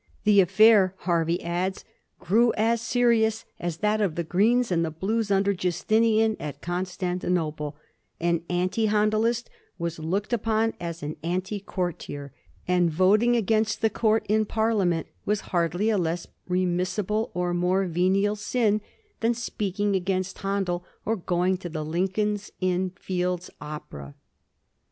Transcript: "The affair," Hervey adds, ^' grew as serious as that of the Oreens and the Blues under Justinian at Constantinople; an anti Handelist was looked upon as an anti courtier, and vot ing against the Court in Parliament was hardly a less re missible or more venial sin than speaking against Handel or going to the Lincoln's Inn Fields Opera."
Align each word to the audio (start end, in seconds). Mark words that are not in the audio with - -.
"The 0.23 0.41
affair," 0.41 0.95
Hervey 1.01 1.37
adds, 1.43 1.85
^' 2.19 2.19
grew 2.25 2.53
as 2.57 2.81
serious 2.81 3.45
as 3.59 3.77
that 3.85 4.01
of 4.01 4.15
the 4.15 4.23
Oreens 4.25 4.71
and 4.71 4.83
the 4.83 4.89
Blues 4.89 5.29
under 5.29 5.53
Justinian 5.53 6.35
at 6.39 6.59
Constantinople; 6.59 7.77
an 8.19 8.41
anti 8.49 8.87
Handelist 8.87 9.43
was 9.77 9.99
looked 9.99 10.33
upon 10.33 10.73
as 10.79 11.03
an 11.03 11.17
anti 11.21 11.59
courtier, 11.59 12.33
and 12.67 12.89
vot 12.89 13.21
ing 13.21 13.35
against 13.35 13.81
the 13.81 13.91
Court 13.91 14.25
in 14.27 14.43
Parliament 14.45 15.05
was 15.23 15.41
hardly 15.53 15.91
a 15.91 15.99
less 15.99 16.25
re 16.47 16.65
missible 16.65 17.29
or 17.35 17.53
more 17.53 17.85
venial 17.85 18.35
sin 18.35 18.81
than 19.19 19.35
speaking 19.35 19.95
against 19.95 20.39
Handel 20.39 20.83
or 21.05 21.15
going 21.15 21.57
to 21.57 21.69
the 21.69 21.85
Lincoln's 21.85 22.49
Inn 22.59 22.91
Fields 22.99 23.51
Opera." 23.61 24.15